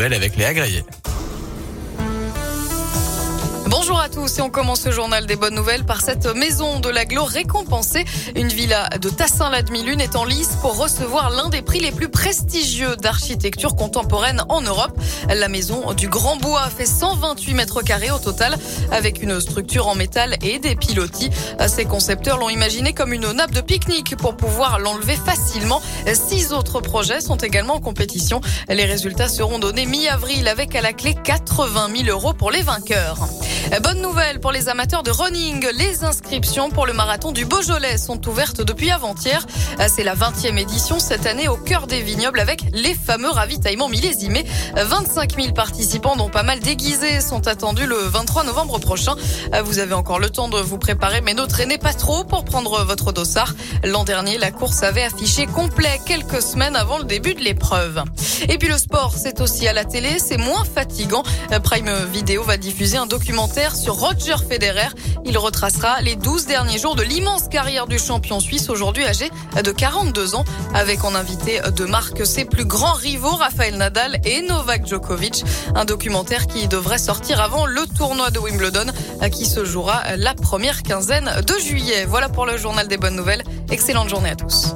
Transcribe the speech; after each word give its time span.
Belle 0.00 0.14
avec 0.14 0.36
Léa 0.36 0.54
Grillet. 0.54 0.84
Bonjour 3.66 3.97
à 4.08 4.10
tous 4.10 4.38
et 4.38 4.42
on 4.42 4.48
commence 4.48 4.82
ce 4.82 4.90
journal 4.90 5.26
des 5.26 5.36
bonnes 5.36 5.54
nouvelles 5.54 5.84
par 5.84 6.00
cette 6.00 6.26
maison 6.26 6.80
de 6.80 6.88
l'aglo 6.88 7.24
récompensée. 7.24 8.04
Une 8.36 8.48
villa 8.48 8.88
de 9.00 9.10
Tassin-la-Demi-Lune 9.10 10.00
est 10.00 10.16
en 10.16 10.24
lice 10.24 10.56
pour 10.60 10.78
recevoir 10.78 11.30
l'un 11.30 11.48
des 11.48 11.62
prix 11.62 11.80
les 11.80 11.90
plus 11.90 12.08
prestigieux 12.08 12.96
d'architecture 12.96 13.74
contemporaine 13.76 14.42
en 14.48 14.60
Europe. 14.62 14.98
La 15.28 15.48
maison 15.48 15.92
du 15.92 16.08
Grand 16.08 16.36
Bois 16.36 16.68
fait 16.74 16.86
128 16.86 17.54
mètres 17.54 17.82
carrés 17.82 18.10
au 18.10 18.18
total 18.18 18.56
avec 18.92 19.22
une 19.22 19.40
structure 19.40 19.88
en 19.88 19.94
métal 19.94 20.36
et 20.42 20.58
des 20.58 20.76
pilotis. 20.76 21.30
Ces 21.66 21.84
concepteurs 21.84 22.38
l'ont 22.38 22.50
imaginé 22.50 22.92
comme 22.92 23.12
une 23.12 23.30
nappe 23.32 23.52
de 23.52 23.60
pique-nique 23.60 24.16
pour 24.16 24.36
pouvoir 24.36 24.78
l'enlever 24.78 25.16
facilement. 25.16 25.82
Six 26.14 26.52
autres 26.52 26.80
projets 26.80 27.20
sont 27.20 27.36
également 27.36 27.74
en 27.74 27.80
compétition. 27.80 28.40
Les 28.68 28.84
résultats 28.84 29.28
seront 29.28 29.58
donnés 29.58 29.86
mi-avril 29.86 30.48
avec 30.48 30.74
à 30.76 30.80
la 30.80 30.92
clé 30.92 31.14
80 31.24 31.88
000 32.04 32.08
euros 32.08 32.32
pour 32.32 32.50
les 32.50 32.62
vainqueurs. 32.62 33.18
Bonne 33.82 33.97
nouvelle 34.00 34.40
pour 34.40 34.52
les 34.52 34.68
amateurs 34.68 35.02
de 35.02 35.10
running. 35.10 35.66
Les 35.74 36.04
inscriptions 36.04 36.70
pour 36.70 36.86
le 36.86 36.92
marathon 36.92 37.32
du 37.32 37.44
Beaujolais 37.44 37.98
sont 37.98 38.26
ouvertes 38.28 38.60
depuis 38.60 38.90
avant-hier. 38.90 39.46
C'est 39.88 40.04
la 40.04 40.14
20e 40.14 40.56
édition 40.58 40.98
cette 40.98 41.26
année 41.26 41.48
au 41.48 41.56
cœur 41.56 41.86
des 41.86 42.00
vignobles 42.02 42.40
avec 42.40 42.62
les 42.72 42.94
fameux 42.94 43.30
ravitaillements 43.30 43.88
millésimés. 43.88 44.44
25 44.76 45.36
000 45.40 45.52
participants 45.52 46.16
dont 46.16 46.28
pas 46.28 46.42
mal 46.42 46.60
déguisés 46.60 47.20
sont 47.20 47.46
attendus 47.46 47.86
le 47.86 47.96
23 47.96 48.44
novembre 48.44 48.78
prochain. 48.78 49.14
Vous 49.64 49.78
avez 49.78 49.94
encore 49.94 50.18
le 50.18 50.30
temps 50.30 50.48
de 50.48 50.58
vous 50.58 50.78
préparer 50.78 51.20
mais 51.20 51.34
ne 51.34 51.44
traînez 51.44 51.78
pas 51.78 51.94
trop 51.94 52.24
pour 52.24 52.44
prendre 52.44 52.84
votre 52.84 53.12
dossard. 53.12 53.54
L'an 53.84 54.04
dernier, 54.04 54.38
la 54.38 54.50
course 54.50 54.82
avait 54.82 55.04
affiché 55.04 55.46
complet 55.46 56.00
quelques 56.06 56.42
semaines 56.42 56.76
avant 56.76 56.98
le 56.98 57.04
début 57.04 57.34
de 57.34 57.40
l'épreuve. 57.40 58.02
Et 58.48 58.58
puis 58.58 58.68
le 58.68 58.78
sport, 58.78 59.14
c'est 59.16 59.40
aussi 59.40 59.66
à 59.66 59.72
la 59.72 59.84
télé, 59.84 60.18
c'est 60.18 60.38
moins 60.38 60.64
fatigant. 60.64 61.22
Prime 61.64 61.90
Video 62.12 62.42
va 62.42 62.56
diffuser 62.56 62.96
un 62.96 63.06
documentaire 63.06 63.74
Roger 63.88 64.36
Federer. 64.48 64.88
Il 65.24 65.36
retracera 65.38 66.00
les 66.00 66.16
12 66.16 66.46
derniers 66.46 66.78
jours 66.78 66.94
de 66.94 67.02
l'immense 67.02 67.48
carrière 67.48 67.86
du 67.86 67.98
champion 67.98 68.40
suisse 68.40 68.70
aujourd'hui 68.70 69.04
âgé 69.04 69.30
de 69.62 69.70
42 69.70 70.34
ans 70.34 70.44
avec 70.74 71.04
en 71.04 71.14
invité 71.14 71.60
de 71.76 71.84
marque 71.84 72.26
ses 72.26 72.44
plus 72.44 72.64
grands 72.64 72.92
rivaux 72.92 73.36
Rafael 73.36 73.76
Nadal 73.76 74.20
et 74.24 74.42
Novak 74.42 74.86
Djokovic. 74.86 75.44
Un 75.74 75.84
documentaire 75.84 76.46
qui 76.46 76.68
devrait 76.68 76.98
sortir 76.98 77.40
avant 77.40 77.66
le 77.66 77.86
tournoi 77.86 78.30
de 78.30 78.38
Wimbledon 78.38 78.86
qui 79.30 79.46
se 79.46 79.64
jouera 79.64 80.16
la 80.16 80.34
première 80.34 80.82
quinzaine 80.82 81.30
de 81.46 81.54
juillet. 81.58 82.04
Voilà 82.06 82.28
pour 82.28 82.46
le 82.46 82.56
journal 82.56 82.88
des 82.88 82.96
bonnes 82.96 83.16
nouvelles. 83.16 83.42
Excellente 83.70 84.08
journée 84.08 84.30
à 84.30 84.36
tous. 84.36 84.74